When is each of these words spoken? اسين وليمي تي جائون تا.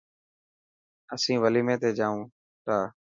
اسين 1.13 1.37
وليمي 1.43 1.75
تي 1.81 1.89
جائون 1.97 2.21
تا. 2.65 2.77